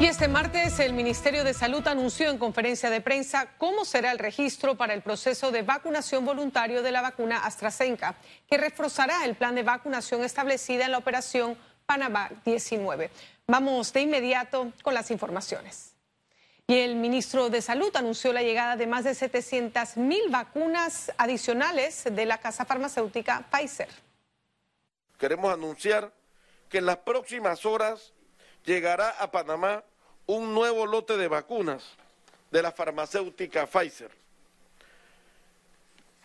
[0.00, 4.20] Y este martes el Ministerio de Salud anunció en conferencia de prensa cómo será el
[4.20, 8.14] registro para el proceso de vacunación voluntario de la vacuna AstraZeneca,
[8.48, 13.10] que reforzará el plan de vacunación establecida en la operación Panamá 19.
[13.48, 15.94] Vamos de inmediato con las informaciones.
[16.68, 22.04] Y el ministro de Salud anunció la llegada de más de 700 mil vacunas adicionales
[22.08, 23.88] de la casa farmacéutica Pfizer.
[25.18, 26.12] Queremos anunciar
[26.68, 28.12] que en las próximas horas
[28.64, 29.84] llegará a Panamá
[30.26, 31.84] un nuevo lote de vacunas
[32.50, 34.10] de la farmacéutica Pfizer.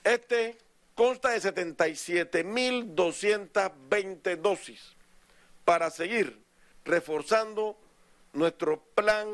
[0.03, 0.57] Este
[0.95, 4.93] consta de 77.220 dosis
[5.65, 6.39] para seguir
[6.85, 7.75] reforzando
[8.33, 9.27] nuestro plan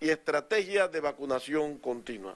[0.00, 2.34] y estrategia de vacunación continua.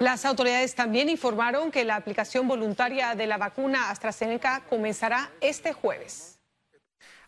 [0.00, 6.36] Las autoridades también informaron que la aplicación voluntaria de la vacuna AstraZeneca comenzará este jueves.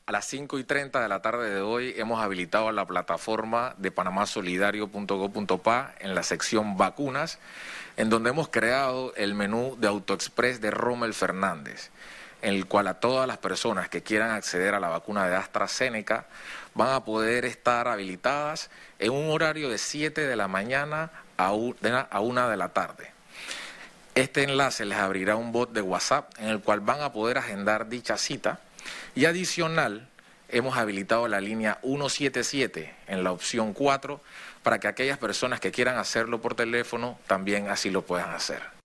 [0.09, 3.91] A las 5 y 30 de la tarde de hoy hemos habilitado la plataforma de
[3.91, 7.39] panamasolidario.gov.pa en la sección vacunas,
[7.99, 11.91] en donde hemos creado el menú de AutoExpress de Rommel Fernández,
[12.43, 16.27] en el cual a todas las personas que quieran acceder a la vacuna de AstraZeneca
[16.75, 22.49] van a poder estar habilitadas en un horario de 7 de la mañana a una
[22.49, 23.11] de la tarde.
[24.15, 27.89] Este enlace les abrirá un bot de WhatsApp en el cual van a poder agendar
[27.89, 28.61] dicha cita
[29.15, 30.09] y adicional
[30.49, 34.21] hemos habilitado la línea 177 en la opción 4
[34.63, 38.78] para que aquellas personas que quieran hacerlo por teléfono también así lo puedan hacer.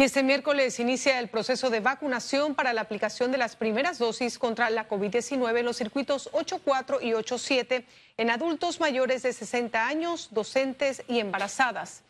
[0.00, 4.38] Y este miércoles inicia el proceso de vacunación para la aplicación de las primeras dosis
[4.38, 7.84] contra la COVID-19 en los circuitos 8.4 y 8.7
[8.16, 12.04] en adultos mayores de 60 años, docentes y embarazadas.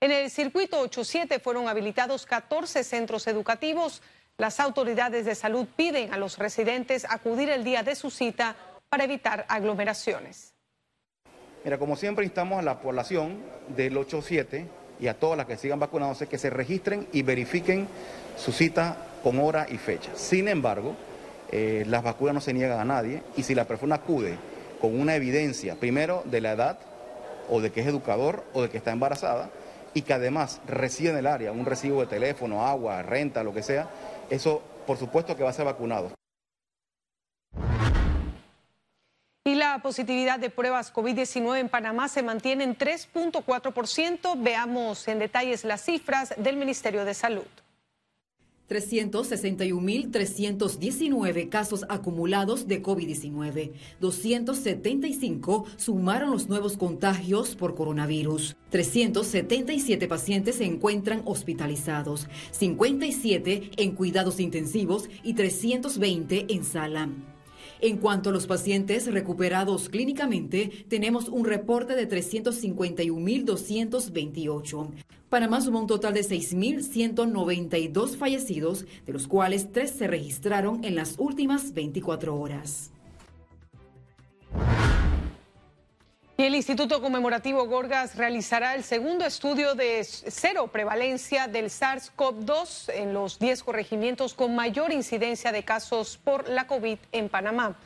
[0.00, 4.00] En el circuito 8.7 fueron habilitados 14 centros educativos.
[4.38, 8.56] Las autoridades de salud piden a los residentes acudir el día de su cita
[8.88, 10.54] para evitar aglomeraciones.
[11.62, 14.66] Mira, como siempre instamos a la población del 8.7
[15.00, 17.88] y a todas las que sigan vacunándose que se registren y verifiquen
[18.36, 20.10] su cita con hora y fecha.
[20.14, 20.94] Sin embargo,
[21.50, 24.36] eh, las vacunas no se niegan a nadie y si la persona acude
[24.80, 26.78] con una evidencia, primero de la edad
[27.48, 29.50] o de que es educador o de que está embarazada
[29.94, 33.62] y que además reside en el área, un recibo de teléfono, agua, renta, lo que
[33.62, 33.88] sea,
[34.30, 36.10] eso por supuesto que va a ser vacunado.
[39.74, 44.40] La positividad de pruebas COVID-19 en Panamá se mantiene en 3.4%.
[44.40, 47.42] Veamos en detalles las cifras del Ministerio de Salud.
[48.68, 53.72] 361.319 casos acumulados de COVID-19.
[54.00, 58.54] 275 sumaron los nuevos contagios por coronavirus.
[58.70, 67.08] 377 pacientes se encuentran hospitalizados, 57 en cuidados intensivos y 320 en sala.
[67.84, 74.88] En cuanto a los pacientes recuperados clínicamente, tenemos un reporte de 351.228.
[75.28, 81.16] Panamá sumó un total de 6.192 fallecidos, de los cuales tres se registraron en las
[81.18, 82.93] últimas 24 horas.
[86.36, 93.14] Y el Instituto Conmemorativo Gorgas realizará el segundo estudio de cero prevalencia del SARS-CoV-2 en
[93.14, 97.76] los 10 corregimientos con mayor incidencia de casos por la COVID en Panamá.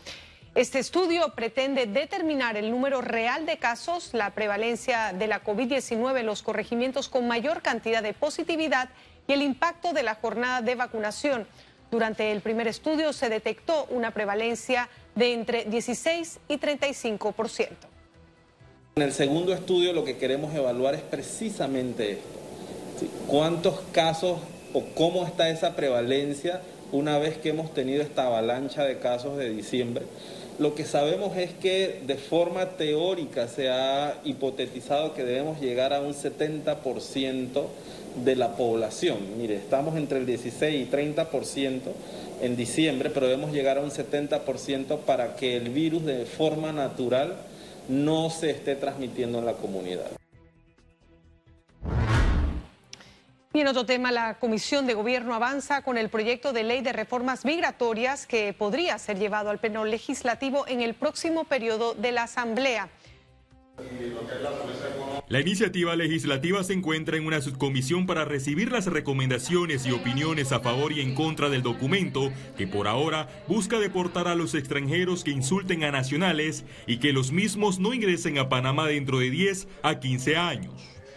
[0.55, 6.27] Este estudio pretende determinar el número real de casos, la prevalencia de la COVID-19 en
[6.27, 8.89] los corregimientos con mayor cantidad de positividad
[9.27, 11.47] y el impacto de la jornada de vacunación.
[11.91, 17.89] Durante el primer estudio se detectó una prevalencia de entre 16 y 35 por ciento.
[18.99, 23.07] En el segundo estudio lo que queremos evaluar es precisamente esto.
[23.29, 24.41] ¿Cuántos casos
[24.73, 29.51] o cómo está esa prevalencia una vez que hemos tenido esta avalancha de casos de
[29.51, 30.05] diciembre?
[30.59, 36.01] Lo que sabemos es que de forma teórica se ha hipotetizado que debemos llegar a
[36.01, 37.67] un 70%
[38.25, 39.19] de la población.
[39.39, 41.83] Mire, estamos entre el 16 y 30%
[42.43, 47.37] en diciembre, pero debemos llegar a un 70% para que el virus de forma natural
[47.89, 50.11] no se esté transmitiendo en la comunidad.
[53.55, 56.93] Y en otro tema, la Comisión de Gobierno avanza con el proyecto de ley de
[56.93, 62.25] reformas migratorias que podría ser llevado al pleno legislativo en el próximo periodo de la
[62.25, 62.89] Asamblea.
[65.29, 70.61] La iniciativa legislativa se encuentra en una subcomisión para recibir las recomendaciones y opiniones a
[70.61, 75.31] favor y en contra del documento que por ahora busca deportar a los extranjeros que
[75.31, 80.01] insulten a nacionales y que los mismos no ingresen a Panamá dentro de 10 a
[80.01, 80.73] 15 años.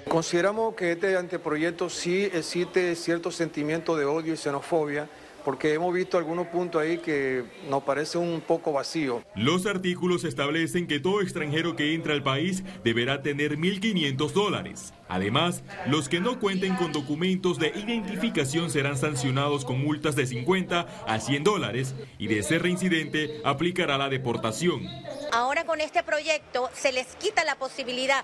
[0.10, 5.08] Consideramos que este anteproyecto sí existe cierto sentimiento de odio y xenofobia
[5.44, 9.24] porque hemos visto algunos puntos ahí que nos parece un poco vacío.
[9.36, 14.94] Los artículos establecen que todo extranjero que entra al país deberá tener 1.500 dólares.
[15.10, 20.88] Además, los que no cuenten con documentos de identificación serán sancionados con multas de 50
[21.06, 24.88] a 100 dólares y de ser reincidente aplicará la deportación.
[25.34, 28.24] Ahora con este proyecto se les quita la posibilidad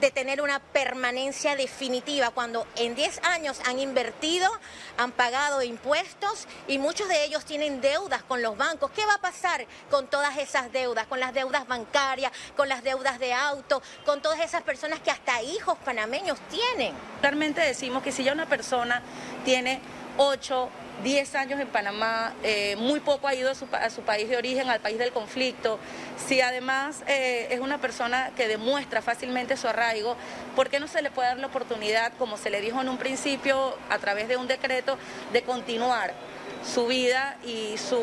[0.00, 4.50] de tener una permanencia definitiva cuando en 10 años han invertido,
[4.98, 8.90] han pagado impuestos y muchos de ellos tienen deudas con los bancos.
[8.90, 11.06] ¿Qué va a pasar con todas esas deudas?
[11.06, 15.42] Con las deudas bancarias, con las deudas de auto, con todas esas personas que hasta
[15.42, 16.94] hijos panameños tienen.
[17.20, 19.02] Claramente decimos que si ya una persona
[19.44, 19.80] tiene
[20.18, 20.68] 8,
[21.02, 23.66] 10 años en Panamá, eh, muy poco ha ido a su,
[24.02, 25.78] país de origen, al país del conflicto.
[26.26, 30.16] Si además eh, es una persona que demuestra fácilmente su arraigo,
[30.54, 32.98] ¿por qué no se le puede dar la oportunidad, como se le dijo en un
[32.98, 34.96] principio, a través de un decreto,
[35.32, 36.14] de continuar?
[36.64, 38.00] Su vida y su,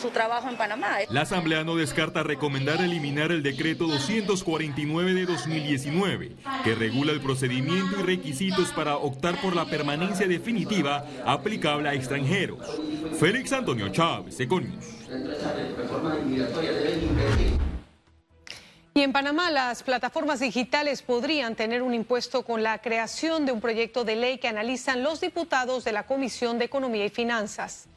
[0.00, 0.98] su, trabajo en Panamá.
[1.10, 6.32] La Asamblea no descarta recomendar eliminar el decreto 249 de 2019,
[6.64, 12.58] que regula el procedimiento y requisitos para optar por la permanencia definitiva aplicable a extranjeros.
[13.18, 14.84] Félix Antonio Chávez, Econius.
[18.94, 23.60] Y en Panamá las plataformas digitales podrían tener un impuesto con la creación de un
[23.60, 27.88] proyecto de ley que analizan los diputados de la Comisión de Economía y Finanzas.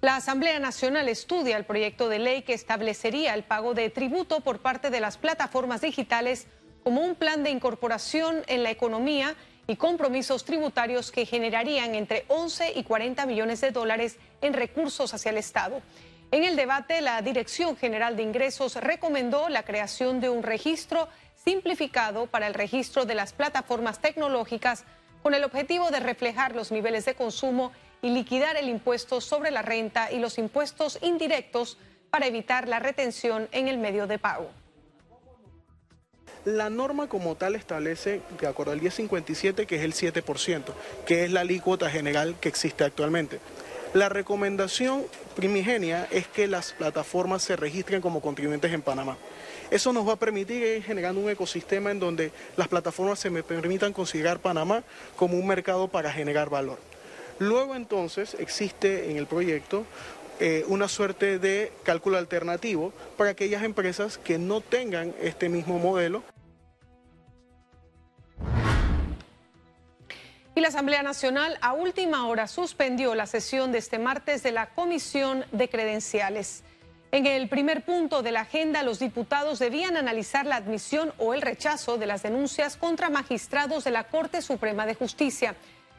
[0.00, 4.60] La Asamblea Nacional estudia el proyecto de ley que establecería el pago de tributo por
[4.60, 6.46] parte de las plataformas digitales
[6.84, 9.34] como un plan de incorporación en la economía
[9.66, 15.30] y compromisos tributarios que generarían entre 11 y 40 millones de dólares en recursos hacia
[15.30, 15.82] el Estado.
[16.30, 21.08] En el debate, la Dirección General de Ingresos recomendó la creación de un registro
[21.44, 24.84] simplificado para el registro de las plataformas tecnológicas
[25.24, 27.72] con el objetivo de reflejar los niveles de consumo
[28.02, 31.78] liquidar el impuesto sobre la renta y los impuestos indirectos
[32.10, 34.50] para evitar la retención en el medio de pago.
[36.44, 40.62] La norma como tal establece, de acuerdo al 1057, que es el 7%,
[41.04, 43.40] que es la alícuota general que existe actualmente.
[43.94, 45.04] La recomendación
[45.34, 49.16] primigenia es que las plataformas se registren como contribuyentes en Panamá.
[49.70, 53.42] Eso nos va a permitir ir generando un ecosistema en donde las plataformas se me
[53.42, 54.84] permitan considerar Panamá
[55.16, 56.78] como un mercado para generar valor.
[57.38, 59.84] Luego entonces existe en el proyecto
[60.40, 66.22] eh, una suerte de cálculo alternativo para aquellas empresas que no tengan este mismo modelo.
[70.54, 74.70] Y la Asamblea Nacional a última hora suspendió la sesión de este martes de la
[74.70, 76.64] Comisión de Credenciales.
[77.10, 81.42] En el primer punto de la agenda, los diputados debían analizar la admisión o el
[81.42, 85.54] rechazo de las denuncias contra magistrados de la Corte Suprema de Justicia.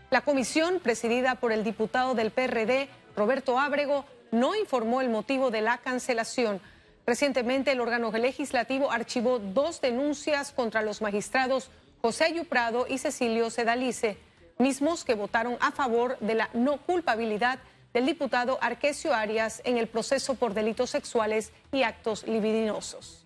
[0.10, 5.62] La comisión, presidida por el diputado del PRD, Roberto Ábrego, no informó el motivo de
[5.62, 6.62] la cancelación.
[7.06, 11.70] Recientemente, el órgano legislativo archivó dos denuncias contra los magistrados
[12.02, 14.18] José Ayuprado y Cecilio Sedalice,
[14.58, 17.60] mismos que votaron a favor de la no culpabilidad
[17.94, 23.26] del diputado Arquesio Arias en el proceso por delitos sexuales y actos libidinosos.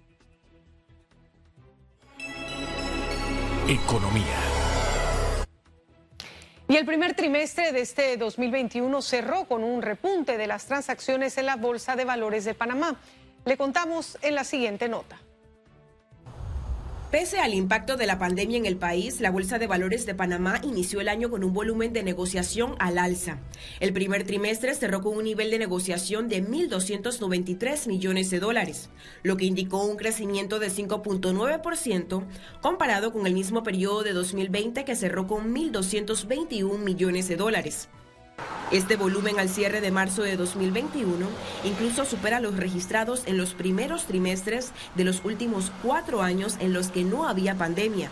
[3.68, 4.53] Economía.
[6.74, 11.46] Y el primer trimestre de este 2021 cerró con un repunte de las transacciones en
[11.46, 13.00] la Bolsa de Valores de Panamá.
[13.46, 15.23] Le contamos en la siguiente nota.
[17.14, 20.60] Pese al impacto de la pandemia en el país, la Bolsa de Valores de Panamá
[20.64, 23.38] inició el año con un volumen de negociación al alza.
[23.80, 28.90] El primer trimestre cerró con un nivel de negociación de 1.293 millones de dólares,
[29.22, 32.24] lo que indicó un crecimiento de 5.9%
[32.64, 37.90] comparado con el mismo periodo de 2020 que cerró con 1.221 millones de dólares.
[38.72, 41.28] Este volumen al cierre de marzo de 2021
[41.64, 46.90] incluso supera los registrados en los primeros trimestres de los últimos cuatro años en los
[46.90, 48.10] que no había pandemia.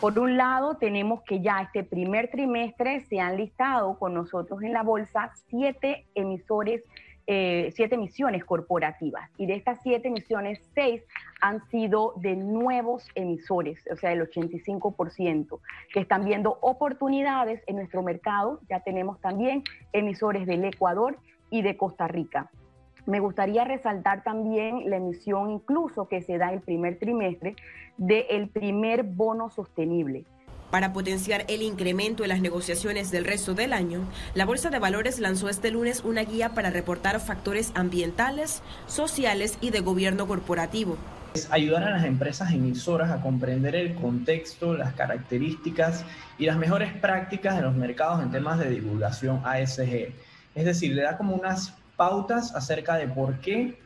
[0.00, 4.72] Por un lado, tenemos que ya este primer trimestre se han listado con nosotros en
[4.72, 6.82] la bolsa siete emisores
[7.30, 11.02] eh, siete emisiones corporativas y de estas siete emisiones, seis
[11.42, 15.60] han sido de nuevos emisores, o sea, el 85%,
[15.92, 18.60] que están viendo oportunidades en nuestro mercado.
[18.70, 21.18] Ya tenemos también emisores del Ecuador
[21.50, 22.50] y de Costa Rica.
[23.04, 27.56] Me gustaría resaltar también la emisión incluso que se da el primer trimestre
[27.98, 30.24] del primer bono sostenible.
[30.70, 35.18] Para potenciar el incremento en las negociaciones del resto del año, la Bolsa de Valores
[35.18, 40.98] lanzó este lunes una guía para reportar factores ambientales, sociales y de gobierno corporativo.
[41.32, 46.04] Es ayudar a las empresas emisoras a comprender el contexto, las características
[46.38, 50.12] y las mejores prácticas de los mercados en temas de divulgación ASG
[50.54, 53.78] Es decir, le da como unas pautas acerca de por qué,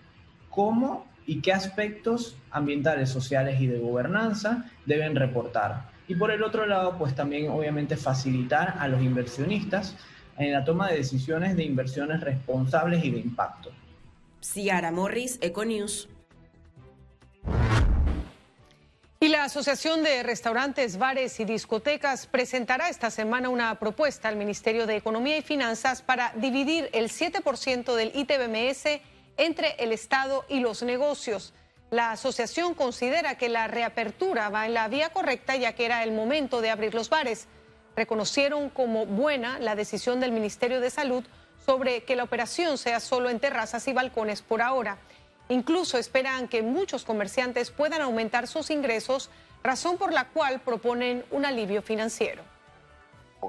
[0.50, 5.91] cómo y qué aspectos ambientales, sociales y de gobernanza deben reportar.
[6.12, 9.96] Y por el otro lado, pues también obviamente facilitar a los inversionistas
[10.36, 13.70] en la toma de decisiones de inversiones responsables y de impacto.
[14.42, 16.10] Ciara Morris, Econews.
[19.20, 24.86] Y la Asociación de Restaurantes, Bares y Discotecas presentará esta semana una propuesta al Ministerio
[24.86, 29.00] de Economía y Finanzas para dividir el 7% del ITBMS
[29.38, 31.54] entre el Estado y los negocios.
[31.92, 36.12] La asociación considera que la reapertura va en la vía correcta ya que era el
[36.12, 37.48] momento de abrir los bares.
[37.94, 41.22] Reconocieron como buena la decisión del Ministerio de Salud
[41.66, 44.96] sobre que la operación sea solo en terrazas y balcones por ahora.
[45.50, 49.28] Incluso esperan que muchos comerciantes puedan aumentar sus ingresos,
[49.62, 52.42] razón por la cual proponen un alivio financiero.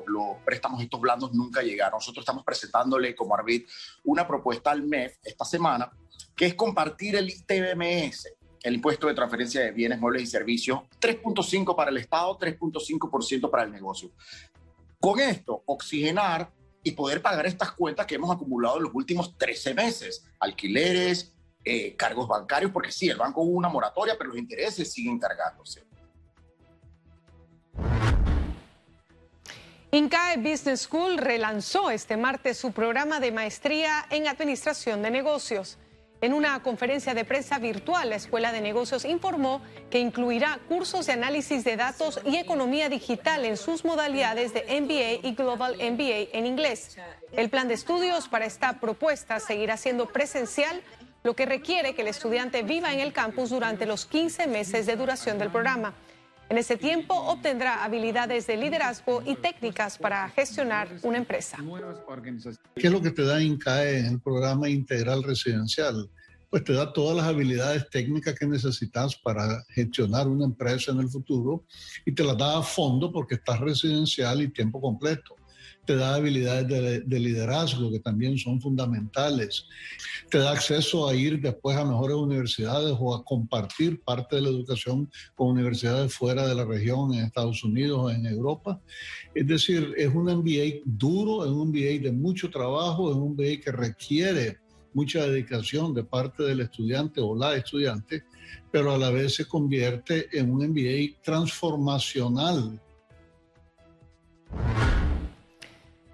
[0.05, 1.95] Los préstamos estos blandos nunca llegaron.
[1.95, 3.69] Nosotros estamos presentándole como Arbit
[4.03, 5.89] una propuesta al MEF esta semana,
[6.35, 8.29] que es compartir el ITBMS,
[8.63, 13.63] el impuesto de transferencia de bienes, muebles y servicios, 3.5 para el Estado, 3.5% para
[13.63, 14.11] el negocio.
[14.99, 19.73] Con esto, oxigenar y poder pagar estas cuentas que hemos acumulado en los últimos 13
[19.73, 21.33] meses, alquileres,
[21.65, 25.85] eh, cargos bancarios, porque sí, el banco hubo una moratoria, pero los intereses siguen cargándose.
[29.91, 35.77] INCAE Business School relanzó este martes su programa de maestría en Administración de Negocios.
[36.23, 41.11] En una conferencia de prensa virtual, la Escuela de Negocios informó que incluirá cursos de
[41.11, 46.45] análisis de datos y economía digital en sus modalidades de MBA y Global MBA en
[46.45, 46.97] inglés.
[47.33, 50.81] El plan de estudios para esta propuesta seguirá siendo presencial
[51.23, 54.95] lo que requiere que el estudiante viva en el campus durante los 15 meses de
[54.95, 55.93] duración del programa.
[56.53, 61.57] En ese tiempo obtendrá habilidades de liderazgo y técnicas para gestionar una empresa.
[62.75, 66.07] ¿Qué es lo que te da INCAE el programa integral residencial?
[66.51, 71.09] Pues te da todas las habilidades técnicas que necesitas para gestionar una empresa en el
[71.09, 71.65] futuro
[72.05, 75.35] y te las da a fondo porque estás residencial y tiempo completo
[75.85, 79.65] te da habilidades de, liderazgo que también son fundamentales,
[80.29, 84.49] te da acceso a ir después a mejores universidades o a compartir parte de la
[84.49, 88.79] educación con universidades fuera de la región, en Estados Unidos o en Europa.
[89.35, 93.61] Es decir, es un MBA duro, es un MBA de mucho trabajo, es un MBA
[93.63, 94.57] que requiere
[94.93, 98.23] mucha dedicación de parte del estudiante o la estudiante,
[98.71, 102.79] pero a la vez se convierte en un MBA transformacional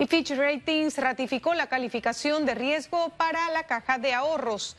[0.01, 4.77] Y Fitch Ratings ratificó la calificación de riesgo para la caja de ahorros.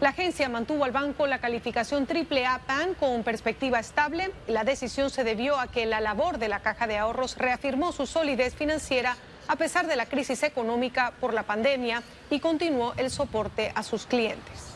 [0.00, 4.32] La agencia mantuvo al banco la calificación AAA PAN con perspectiva estable.
[4.46, 8.06] La decisión se debió a que la labor de la caja de ahorros reafirmó su
[8.06, 13.72] solidez financiera a pesar de la crisis económica por la pandemia y continuó el soporte
[13.74, 14.71] a sus clientes.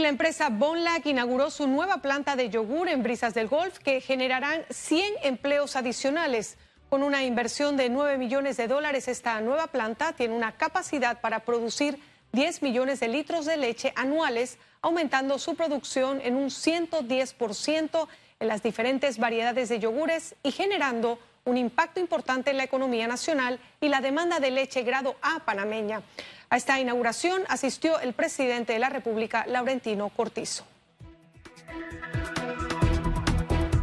[0.00, 4.64] La empresa Bonlac inauguró su nueva planta de yogur en Brisas del Golf que generarán
[4.70, 6.56] 100 empleos adicionales.
[6.88, 11.40] Con una inversión de 9 millones de dólares, esta nueva planta tiene una capacidad para
[11.40, 11.98] producir
[12.32, 18.08] 10 millones de litros de leche anuales, aumentando su producción en un 110%
[18.40, 23.58] en las diferentes variedades de yogures y generando un impacto importante en la economía nacional
[23.80, 26.02] y la demanda de leche grado A panameña.
[26.48, 30.64] A esta inauguración asistió el presidente de la República, Laurentino Cortizo.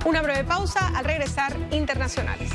[0.06, 2.52] Una breve pausa al regresar internacionales.